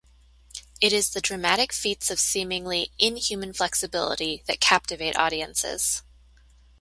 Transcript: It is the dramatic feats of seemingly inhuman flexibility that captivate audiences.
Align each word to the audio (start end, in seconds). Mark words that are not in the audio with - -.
It 0.81 0.93
is 0.93 1.11
the 1.11 1.21
dramatic 1.21 1.71
feats 1.71 2.09
of 2.09 2.19
seemingly 2.19 2.91
inhuman 2.97 3.53
flexibility 3.53 4.41
that 4.47 4.59
captivate 4.59 5.15
audiences. 5.15 6.01